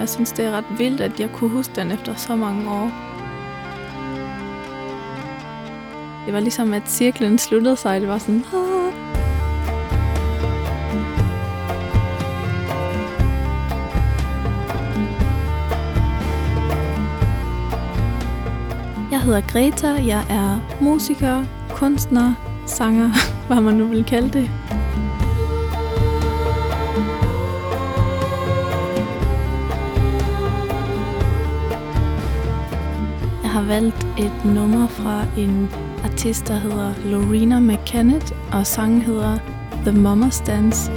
Jeg 0.00 0.08
synes, 0.08 0.32
det 0.32 0.44
er 0.44 0.50
ret 0.50 0.78
vildt, 0.78 1.00
at 1.00 1.20
jeg 1.20 1.30
kunne 1.32 1.50
huske 1.50 1.72
den 1.76 1.90
efter 1.90 2.14
så 2.14 2.36
mange 2.36 2.70
år. 2.70 2.90
Det 6.26 6.34
var 6.34 6.40
ligesom, 6.40 6.74
at 6.74 6.82
cirklen 6.86 7.38
sluttede 7.38 7.76
sig. 7.76 8.00
Det 8.00 8.08
var 8.08 8.18
sådan... 8.18 8.44
Jeg 19.10 19.20
hedder 19.20 19.40
Greta. 19.40 19.88
Jeg 19.88 20.24
er 20.30 20.60
musiker, 20.80 21.44
kunstner, 21.68 22.34
sanger, 22.66 23.10
hvad 23.46 23.60
man 23.60 23.74
nu 23.74 23.86
vil 23.86 24.04
kalde 24.04 24.30
det. 24.38 24.59
Jeg 33.50 33.58
har 33.58 33.66
valgt 33.66 34.06
et 34.18 34.44
nummer 34.44 34.86
fra 34.86 35.24
en 35.38 35.68
artist, 36.04 36.48
der 36.48 36.54
hedder 36.54 36.92
Lorena 37.04 37.60
McKennett, 37.60 38.34
og 38.52 38.66
sangen 38.66 39.02
hedder 39.02 39.38
The 39.86 39.90
Mama's 39.90 40.44
Dance. 40.44 40.92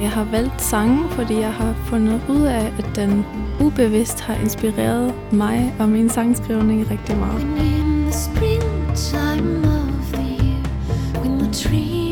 Jeg 0.00 0.10
har 0.10 0.24
valgt 0.30 0.62
sangen, 0.62 1.10
fordi 1.10 1.34
jeg 1.34 1.52
har 1.52 1.74
fundet 1.84 2.20
ud 2.28 2.42
af, 2.42 2.72
at 2.78 2.90
den 2.96 3.24
ubevidst 3.60 4.20
har 4.20 4.34
inspireret 4.34 5.14
mig 5.32 5.74
og 5.78 5.88
min 5.88 6.08
sangskrivning 6.08 6.90
rigtig 6.90 7.16
meget. 7.16 7.42
In 7.42 8.02
the 8.02 8.12
springtime 8.12 9.68
of 9.68 10.12
the 10.12 10.44
year, 10.44 11.22
when 11.22 11.38
the 11.38 11.52
trees 11.52 12.05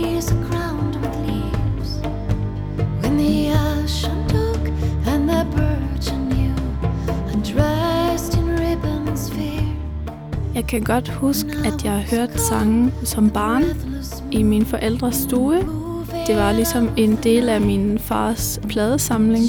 kan 10.75 10.83
godt 10.83 11.08
huske, 11.08 11.50
at 11.64 11.84
jeg 11.84 12.06
hørte 12.11 12.39
sangen 12.39 12.94
som 13.05 13.30
barn 13.30 13.64
i 14.33 14.42
min 14.42 14.67
forældres 14.67 15.14
stue. 15.14 15.58
Det 16.27 16.36
var 16.36 16.53
ligesom 16.53 16.91
en 16.97 17.19
del 17.22 17.48
af 17.48 17.61
min 17.61 17.98
fars 17.98 18.61
pladesamling. 18.69 19.44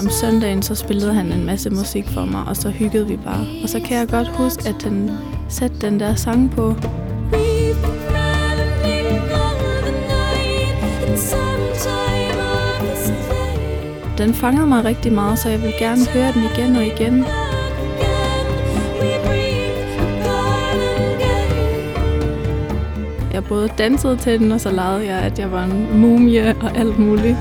Om 0.00 0.10
søndagen 0.10 0.62
så 0.62 0.74
spillede 0.74 1.14
han 1.14 1.32
en 1.32 1.46
masse 1.46 1.70
musik 1.70 2.08
for 2.08 2.24
mig, 2.24 2.44
og 2.44 2.56
så 2.56 2.70
hyggede 2.70 3.08
vi 3.08 3.16
bare. 3.16 3.46
Og 3.62 3.68
så 3.68 3.80
kan 3.80 3.96
jeg 3.98 4.08
godt 4.08 4.28
huske, 4.28 4.68
at 4.68 4.82
han 4.82 5.10
satte 5.48 5.76
den 5.80 6.00
der 6.00 6.14
sang 6.14 6.50
på. 6.50 6.74
Den 14.18 14.34
fanger 14.34 14.66
mig 14.66 14.84
rigtig 14.84 15.12
meget, 15.12 15.38
så 15.38 15.48
jeg 15.48 15.62
vil 15.62 15.72
gerne 15.78 16.06
høre 16.06 16.32
den 16.32 16.42
igen 16.54 16.76
og 16.76 16.86
igen. 16.86 17.24
Jeg 23.32 23.44
både 23.44 23.68
dansede 23.78 24.16
til 24.16 24.40
den, 24.40 24.52
og 24.52 24.60
så 24.60 24.70
legede 24.70 25.06
jeg, 25.06 25.18
at 25.18 25.38
jeg 25.38 25.52
var 25.52 25.64
en 25.64 26.00
mumie 26.00 26.54
og 26.60 26.76
alt 26.76 26.98
muligt. 26.98 27.36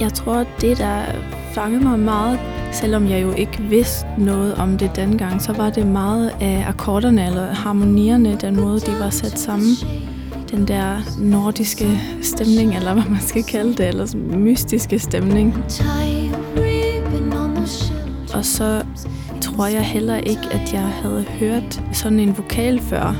Jeg 0.00 0.12
tror, 0.14 0.34
at 0.34 0.46
det, 0.60 0.78
der 0.78 1.00
fangede 1.54 1.84
mig 1.84 1.98
meget, 1.98 2.38
selvom 2.72 3.08
jeg 3.08 3.22
jo 3.22 3.32
ikke 3.32 3.62
vidste 3.62 4.06
noget 4.18 4.54
om 4.54 4.78
det 4.78 4.90
dengang, 4.96 5.42
så 5.42 5.52
var 5.52 5.70
det 5.70 5.86
meget 5.86 6.32
af 6.40 6.64
akkorderne 6.68 7.26
eller 7.26 7.46
harmonierne, 7.46 8.36
den 8.40 8.56
måde, 8.60 8.80
de 8.80 8.92
var 9.00 9.10
sat 9.10 9.38
sammen. 9.38 9.70
Den 10.50 10.68
der 10.68 10.96
nordiske 11.18 12.00
stemning, 12.22 12.76
eller 12.76 12.92
hvad 12.92 13.04
man 13.10 13.20
skal 13.20 13.42
kalde 13.42 13.74
det, 13.74 13.88
eller 13.88 14.16
mystiske 14.36 14.98
stemning. 14.98 15.54
Og 18.34 18.44
så 18.44 18.82
tror 19.56 19.66
jeg 19.66 19.84
heller 19.84 20.16
ikke, 20.16 20.42
at 20.52 20.72
jeg 20.72 20.82
havde 20.82 21.22
hørt 21.22 21.82
sådan 21.92 22.20
en 22.20 22.36
vokal 22.36 22.80
før. 22.80 23.16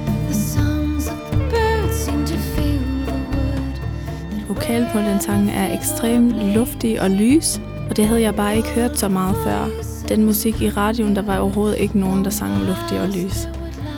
Vokal 4.48 4.86
på 4.92 4.98
den 4.98 5.20
sang 5.20 5.50
er 5.50 5.74
ekstremt 5.78 6.54
luftig 6.54 7.00
og 7.00 7.10
lys, 7.10 7.60
og 7.90 7.96
det 7.96 8.06
havde 8.06 8.22
jeg 8.22 8.34
bare 8.34 8.56
ikke 8.56 8.68
hørt 8.68 8.98
så 8.98 9.08
meget 9.08 9.36
før. 9.44 9.68
Den 10.08 10.24
musik 10.24 10.62
i 10.62 10.70
radioen, 10.70 11.16
der 11.16 11.22
var 11.22 11.38
overhovedet 11.38 11.78
ikke 11.78 11.98
nogen, 11.98 12.24
der 12.24 12.30
sang 12.30 12.64
luftig 12.64 13.00
og 13.00 13.08
lys. 13.08 13.48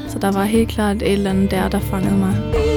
Så 0.08 0.18
der 0.18 0.32
var 0.32 0.44
helt 0.44 0.68
klart 0.68 0.96
et 0.96 1.12
eller 1.12 1.30
andet 1.30 1.50
der, 1.50 1.68
der 1.68 1.78
fangede 1.80 2.16
mig. 2.16 2.67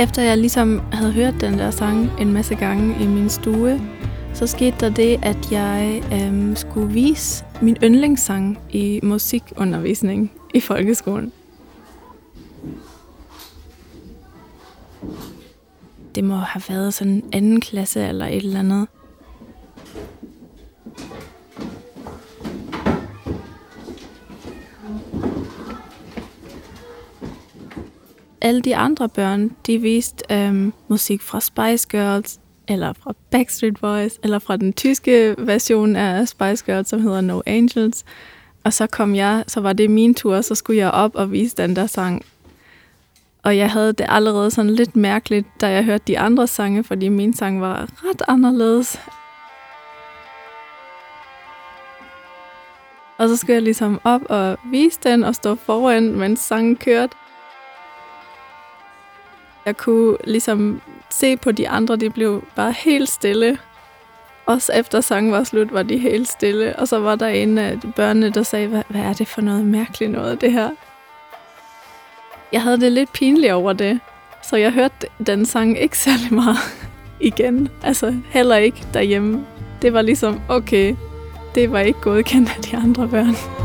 Efter 0.00 0.22
jeg 0.22 0.38
ligesom 0.38 0.80
havde 0.92 1.12
hørt 1.12 1.40
den 1.40 1.58
der 1.58 1.70
sang 1.70 2.10
en 2.20 2.32
masse 2.32 2.54
gange 2.54 2.96
i 3.02 3.06
min 3.06 3.30
stue, 3.30 3.80
så 4.34 4.46
skete 4.46 4.76
der 4.80 4.90
det, 4.90 5.18
at 5.22 5.52
jeg 5.52 6.02
øhm, 6.12 6.56
skulle 6.56 6.92
vise 6.92 7.44
min 7.62 7.76
yndlingssang 7.82 8.58
i 8.70 9.00
musikundervisning 9.02 10.32
i 10.54 10.60
folkeskolen. 10.60 11.32
Det 16.14 16.24
må 16.24 16.36
have 16.36 16.62
været 16.68 16.94
sådan 16.94 17.22
anden 17.32 17.60
klasse 17.60 18.08
eller 18.08 18.26
et 18.26 18.36
eller 18.36 18.58
andet. 18.58 18.86
Alle 28.46 28.60
de 28.60 28.76
andre 28.76 29.08
børn, 29.08 29.50
de 29.66 29.78
viste 29.78 30.24
øhm, 30.30 30.72
musik 30.88 31.22
fra 31.22 31.40
Spice 31.40 31.88
Girls, 31.88 32.40
eller 32.68 32.92
fra 32.92 33.12
Backstreet 33.30 33.80
Boys, 33.80 34.12
eller 34.22 34.38
fra 34.38 34.56
den 34.56 34.72
tyske 34.72 35.34
version 35.38 35.96
af 35.96 36.28
Spice 36.28 36.64
Girls, 36.64 36.88
som 36.88 37.00
hedder 37.00 37.20
No 37.20 37.40
Angels. 37.46 38.04
Og 38.64 38.72
så 38.72 38.86
kom 38.86 39.14
jeg, 39.14 39.44
så 39.46 39.60
var 39.60 39.72
det 39.72 39.90
min 39.90 40.14
tur, 40.14 40.40
så 40.40 40.54
skulle 40.54 40.78
jeg 40.78 40.90
op 40.90 41.14
og 41.14 41.32
vise 41.32 41.56
den 41.56 41.76
der 41.76 41.86
sang. 41.86 42.24
Og 43.42 43.56
jeg 43.56 43.70
havde 43.70 43.92
det 43.92 44.06
allerede 44.08 44.50
sådan 44.50 44.70
lidt 44.70 44.96
mærkeligt, 44.96 45.46
da 45.60 45.70
jeg 45.70 45.84
hørte 45.84 46.04
de 46.06 46.18
andre 46.18 46.46
sange, 46.46 46.84
fordi 46.84 47.08
min 47.08 47.34
sang 47.34 47.60
var 47.60 47.88
ret 48.04 48.22
anderledes. 48.28 49.00
Og 53.18 53.28
så 53.28 53.36
skulle 53.36 53.54
jeg 53.54 53.62
ligesom 53.62 54.00
op 54.04 54.20
og 54.28 54.58
vise 54.70 54.98
den 55.02 55.24
og 55.24 55.34
stå 55.34 55.54
foran, 55.54 56.18
mens 56.18 56.40
sangen 56.40 56.76
kørte. 56.76 57.16
Jeg 59.66 59.76
kunne 59.76 60.16
ligesom 60.24 60.80
se 61.10 61.36
på 61.36 61.52
de 61.52 61.68
andre, 61.68 61.96
de 61.96 62.10
blev 62.10 62.44
bare 62.56 62.72
helt 62.72 63.08
stille. 63.08 63.58
Også 64.46 64.72
efter 64.72 65.00
sangen 65.00 65.32
var 65.32 65.44
slut, 65.44 65.72
var 65.72 65.82
de 65.82 65.98
helt 65.98 66.28
stille. 66.28 66.78
Og 66.78 66.88
så 66.88 66.98
var 66.98 67.16
der 67.16 67.26
en 67.26 67.58
af 67.58 67.80
de 67.80 67.92
børnene, 67.96 68.30
der 68.30 68.42
sagde, 68.42 68.68
hvad, 68.68 68.82
hvad 68.88 69.00
er 69.00 69.12
det 69.12 69.28
for 69.28 69.40
noget 69.40 69.64
mærkeligt 69.64 70.10
noget, 70.10 70.40
det 70.40 70.52
her? 70.52 70.70
Jeg 72.52 72.62
havde 72.62 72.80
det 72.80 72.92
lidt 72.92 73.12
pinligt 73.12 73.52
over 73.52 73.72
det. 73.72 74.00
Så 74.42 74.56
jeg 74.56 74.72
hørte 74.72 75.06
den 75.26 75.46
sang 75.46 75.78
ikke 75.78 75.98
særlig 75.98 76.34
meget 76.34 76.56
igen. 77.20 77.68
Altså 77.82 78.14
heller 78.30 78.56
ikke 78.56 78.86
derhjemme. 78.94 79.46
Det 79.82 79.92
var 79.92 80.02
ligesom, 80.02 80.40
okay, 80.48 80.94
det 81.54 81.72
var 81.72 81.80
ikke 81.80 82.00
godkendt 82.00 82.50
af 82.56 82.62
de 82.62 82.76
andre 82.76 83.08
børn. 83.08 83.55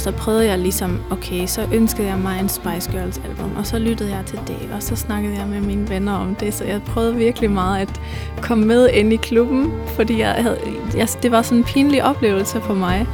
Så 0.00 0.12
prøvede 0.12 0.46
jeg 0.46 0.58
ligesom, 0.58 1.00
okay, 1.10 1.46
så 1.46 1.66
ønskede 1.72 2.08
jeg 2.08 2.18
mig 2.18 2.40
en 2.40 2.48
Spice 2.48 2.90
Girls 2.90 3.20
album, 3.28 3.56
og 3.56 3.66
så 3.66 3.78
lyttede 3.78 4.10
jeg 4.10 4.26
til 4.26 4.38
det, 4.46 4.56
og 4.74 4.82
så 4.82 4.96
snakkede 4.96 5.34
jeg 5.34 5.46
med 5.46 5.60
mine 5.60 5.88
venner 5.88 6.12
om 6.12 6.34
det, 6.34 6.54
så 6.54 6.64
jeg 6.64 6.82
prøvede 6.82 7.14
virkelig 7.16 7.50
meget 7.50 7.80
at 7.80 8.00
komme 8.42 8.66
med 8.66 8.88
ind 8.92 9.12
i 9.12 9.16
klubben, 9.16 9.72
fordi 9.86 10.20
jeg 10.20 10.30
havde, 10.30 10.58
jeg, 10.96 11.08
det 11.22 11.30
var 11.30 11.42
sådan 11.42 11.58
en 11.58 11.64
pinlig 11.64 12.04
oplevelse 12.04 12.60
for 12.60 12.74
mig. 12.74 13.06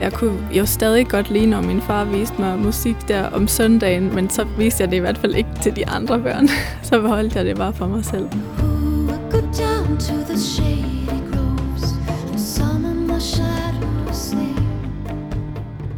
Jeg 0.00 0.12
kunne 0.12 0.38
jo 0.52 0.66
stadig 0.66 1.08
godt 1.08 1.30
lide, 1.30 1.46
når 1.46 1.62
min 1.62 1.82
far 1.82 2.04
viste 2.04 2.34
mig 2.38 2.58
musik 2.58 2.96
der 3.08 3.30
om 3.30 3.48
søndagen, 3.48 4.14
men 4.14 4.30
så 4.30 4.44
viste 4.58 4.82
jeg 4.82 4.90
det 4.90 4.96
i 4.96 5.00
hvert 5.00 5.18
fald 5.18 5.34
ikke 5.34 5.50
til 5.62 5.76
de 5.76 5.88
andre 5.88 6.18
børn. 6.20 6.48
så 6.88 7.00
beholdt 7.00 7.36
jeg 7.36 7.44
det 7.44 7.56
bare 7.56 7.72
for 7.72 7.86
mig 7.86 8.04
selv. 8.04 8.24
Ooh, 8.24 8.92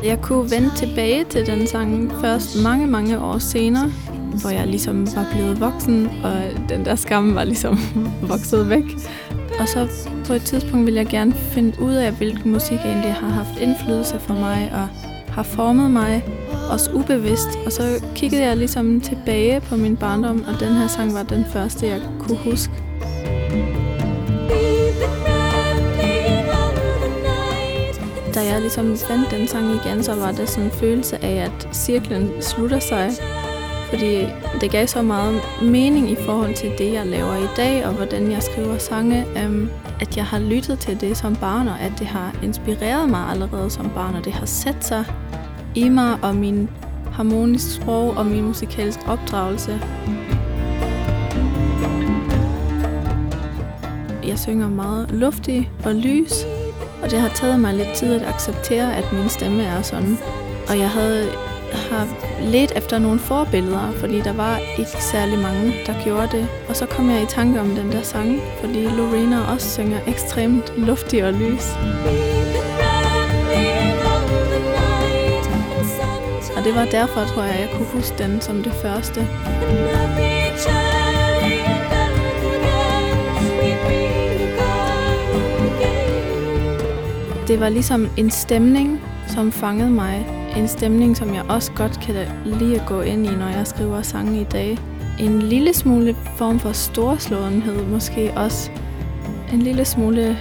Jeg 0.04 0.20
kunne 0.22 0.50
vende 0.50 0.70
tilbage 0.76 1.24
til 1.24 1.46
den 1.46 1.66
sang 1.66 2.12
først 2.20 2.62
mange, 2.62 2.86
mange 2.86 3.20
år 3.20 3.38
senere. 3.38 3.92
hvor 4.40 4.50
jeg 4.50 4.66
ligesom 4.66 5.16
var 5.16 5.26
blevet 5.32 5.60
voksen, 5.60 6.10
og 6.24 6.32
den 6.68 6.84
der 6.84 6.94
skam 6.94 7.34
var 7.34 7.44
ligesom 7.44 7.78
vokset 8.32 8.68
væk. 8.68 8.84
Og 9.60 9.68
så 9.68 9.88
på 10.26 10.32
et 10.32 10.42
tidspunkt 10.42 10.86
ville 10.86 11.00
jeg 11.00 11.06
gerne 11.06 11.32
finde 11.32 11.82
ud 11.82 11.94
af, 11.94 12.12
hvilken 12.12 12.52
musik 12.52 12.78
egentlig 12.84 13.12
har 13.12 13.28
haft 13.28 13.60
indflydelse 13.60 14.20
for 14.20 14.34
mig, 14.34 14.72
og 14.72 14.88
har 15.28 15.42
formet 15.42 15.90
mig, 15.90 16.24
også 16.70 16.90
ubevidst. 16.92 17.48
Og 17.66 17.72
så 17.72 18.04
kiggede 18.14 18.42
jeg 18.42 18.56
ligesom 18.56 19.00
tilbage 19.00 19.60
på 19.60 19.76
min 19.76 19.96
barndom, 19.96 20.44
og 20.48 20.60
den 20.60 20.74
her 20.74 20.86
sang 20.86 21.14
var 21.14 21.22
den 21.22 21.44
første, 21.44 21.86
jeg 21.86 22.00
kunne 22.18 22.38
huske. 22.38 22.83
Da 28.34 28.40
jeg 28.40 28.60
ligesom 28.60 28.96
fandt 28.96 29.30
den 29.30 29.48
sang 29.48 29.74
igen, 29.74 30.02
så 30.02 30.14
var 30.14 30.32
det 30.32 30.48
sådan 30.48 30.64
en 30.64 30.70
følelse 30.70 31.24
af, 31.24 31.44
at 31.44 31.68
cirklen 31.72 32.42
slutter 32.42 32.78
sig. 32.78 33.10
Fordi 33.90 34.26
det 34.60 34.70
gav 34.70 34.86
så 34.86 35.02
meget 35.02 35.40
mening 35.62 36.10
i 36.10 36.16
forhold 36.16 36.54
til 36.54 36.72
det, 36.78 36.92
jeg 36.92 37.06
laver 37.06 37.36
i 37.36 37.48
dag, 37.56 37.86
og 37.86 37.92
hvordan 37.92 38.30
jeg 38.30 38.42
skriver 38.42 38.78
sange, 38.78 39.26
øhm, 39.38 39.70
at 40.00 40.16
jeg 40.16 40.24
har 40.24 40.38
lyttet 40.38 40.78
til 40.78 41.00
det 41.00 41.16
som 41.16 41.36
barn, 41.36 41.68
og 41.68 41.80
at 41.80 41.92
det 41.98 42.06
har 42.06 42.36
inspireret 42.42 43.08
mig 43.08 43.28
allerede 43.30 43.70
som 43.70 43.90
barn, 43.94 44.14
og 44.14 44.24
det 44.24 44.32
har 44.32 44.46
sat 44.46 44.84
sig 44.84 45.04
i 45.74 45.88
mig 45.88 46.18
og 46.22 46.36
min 46.36 46.70
harmonisk 47.12 47.74
sprog 47.74 48.16
og 48.16 48.26
min 48.26 48.44
musikalsk 48.44 49.00
opdragelse. 49.06 49.80
Jeg 54.26 54.38
synger 54.38 54.68
meget 54.68 55.10
luftig 55.10 55.70
og 55.84 55.94
lys, 55.94 56.44
og 57.04 57.10
det 57.10 57.20
har 57.20 57.28
taget 57.28 57.60
mig 57.60 57.74
lidt 57.74 57.92
tid 57.94 58.14
at 58.14 58.28
acceptere, 58.28 58.96
at 58.96 59.12
min 59.12 59.28
stemme 59.28 59.62
er 59.62 59.82
sådan. 59.82 60.18
Og 60.68 60.78
jeg 60.78 60.90
havde 60.90 61.30
har 61.74 62.08
let 62.40 62.72
efter 62.76 62.98
nogle 62.98 63.18
forbilleder, 63.18 63.92
fordi 63.92 64.20
der 64.20 64.32
var 64.32 64.58
ikke 64.78 64.90
særlig 64.90 65.38
mange, 65.38 65.74
der 65.86 66.04
gjorde 66.04 66.28
det. 66.32 66.48
Og 66.68 66.76
så 66.76 66.86
kom 66.86 67.10
jeg 67.10 67.22
i 67.22 67.26
tanke 67.26 67.60
om 67.60 67.68
den 67.68 67.92
der 67.92 68.02
sang, 68.02 68.40
fordi 68.60 68.86
Lorena 68.86 69.40
også 69.52 69.70
synger 69.70 69.98
ekstremt 70.06 70.72
luftig 70.76 71.24
og 71.24 71.32
lys. 71.32 71.66
Og 76.56 76.64
det 76.64 76.74
var 76.74 76.84
derfor, 76.84 77.24
tror 77.24 77.42
jeg, 77.42 77.60
jeg 77.60 77.68
kunne 77.76 77.86
huske 77.86 78.14
den 78.18 78.40
som 78.40 78.62
det 78.62 78.72
første. 78.72 79.28
Det 87.54 87.62
var 87.62 87.68
ligesom 87.68 88.08
en 88.16 88.30
stemning, 88.30 89.00
som 89.28 89.52
fangede 89.52 89.90
mig. 89.90 90.26
En 90.56 90.68
stemning, 90.68 91.16
som 91.16 91.34
jeg 91.34 91.44
også 91.48 91.72
godt 91.72 92.00
kan 92.00 92.14
lide 92.44 92.80
at 92.80 92.86
gå 92.86 93.00
ind 93.00 93.26
i, 93.26 93.30
når 93.30 93.48
jeg 93.48 93.66
skriver 93.66 94.02
sange 94.02 94.40
i 94.40 94.44
dag. 94.44 94.78
En 95.20 95.42
lille 95.42 95.74
smule 95.74 96.16
form 96.36 96.58
for 96.58 96.72
storslåenhed, 96.72 97.86
måske 97.86 98.32
også. 98.36 98.70
En 99.52 99.62
lille 99.62 99.84
smule 99.84 100.38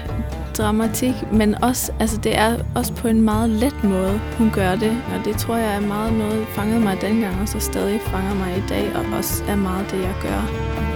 dramatik, 0.57 1.13
men 1.31 1.63
også, 1.63 1.91
altså 1.99 2.17
det 2.17 2.37
er 2.37 2.57
også 2.75 2.93
på 2.93 3.07
en 3.07 3.21
meget 3.21 3.49
let 3.49 3.83
måde, 3.83 4.21
hun 4.37 4.51
gør 4.53 4.75
det. 4.75 4.91
Og 4.91 5.25
det 5.25 5.37
tror 5.37 5.57
jeg 5.57 5.75
er 5.75 5.87
meget 5.87 6.13
noget, 6.13 6.47
fangede 6.47 6.79
mig 6.79 7.01
dengang, 7.01 7.41
og 7.41 7.47
så 7.47 7.59
stadig 7.59 8.01
fanger 8.01 8.35
mig 8.35 8.57
i 8.57 8.63
dag, 8.69 8.95
og 8.95 9.17
også 9.17 9.43
er 9.47 9.55
meget 9.55 9.91
det, 9.91 10.01
jeg 10.01 10.15
gør. 10.21 10.92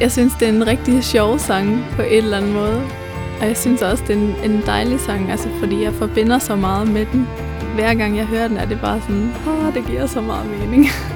Jeg 0.00 0.12
synes, 0.12 0.32
det 0.34 0.48
er 0.48 0.52
en 0.52 0.66
rigtig 0.66 1.04
sjov 1.04 1.38
sang 1.38 1.84
på 1.96 2.02
en 2.02 2.12
eller 2.12 2.36
anden 2.36 2.52
måde. 2.52 2.82
Og 3.40 3.46
jeg 3.46 3.56
synes 3.56 3.82
også, 3.82 4.04
det 4.08 4.16
er 4.16 4.20
en, 4.20 4.50
en 4.50 4.62
dejlig 4.66 5.00
sang, 5.00 5.30
altså 5.30 5.48
fordi 5.60 5.82
jeg 5.82 5.92
forbinder 5.92 6.38
så 6.38 6.56
meget 6.56 6.88
med 6.88 7.06
den. 7.12 7.28
Hver 7.74 7.94
gang 7.94 8.16
jeg 8.16 8.26
hører 8.26 8.48
den, 8.48 8.56
er 8.56 8.64
det 8.64 8.80
bare 8.80 9.00
sådan, 9.00 9.34
åh, 9.48 9.74
det 9.74 9.86
giver 9.86 10.06
så 10.06 10.20
meget 10.20 10.50
mening. 10.50 10.86